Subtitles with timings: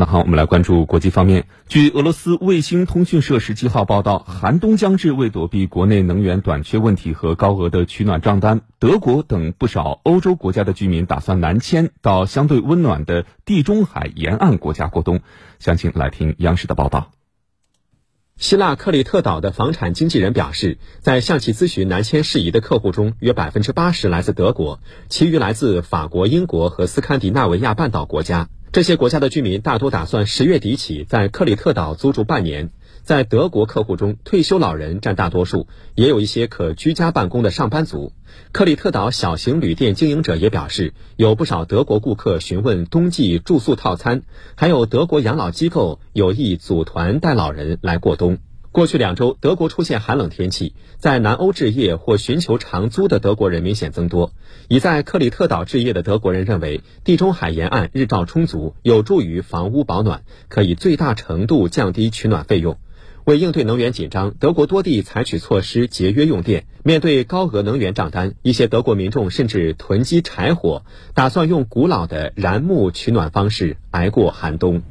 [0.00, 1.46] 那好，我们来关注国际方面。
[1.68, 15.20] 据俄罗斯卫星通讯社十七号报道，寒冬将至，为躲避国内能源短缺问题和高额的取暖账单，德国等不少欧洲国家的居民打算南迁到相对温暖的地中海沿岸国家过冬。
[15.58, 17.10] 详情来听央视的报道。
[18.38, 24.80] 希腊克里特岛的房产经纪人表示，在向其咨询南迁事宜的客户中，约百分之八十来自德国，
[25.10, 28.48] 其余来自法国、英国和斯堪的纳维亚半岛国家。
[28.72, 32.70] 这些国家的居民大多打算十月底起在克里特岛租住半年。
[33.02, 35.66] 在德国客户中，退休老人占大多数，
[35.96, 38.12] 也有一些可居家办公的上班族。
[38.52, 44.22] 克里特岛小型旅店经营者也表示，有不少德国顾客询问冬季住宿套餐，
[44.54, 48.38] 还有德国养老机构有意组团带老人来过冬。
[48.72, 54.32] 过去两周，德国出现寒冷天气，在南欧置业或寻求长租的德国人明显增多。
[54.68, 62.78] 已在克里特岛置业的德国人认为，地中海沿岸日照充足，有助于房屋保暖，可以最大程度降低取暖费用。
[63.24, 66.66] 为应对能源紧张，德国多地采取措施节约用电。
[66.84, 74.82] 面对高额能源账单，一些德国民众甚至囤积柴火，打算用古老的燃木取暖方式挨过寒冬。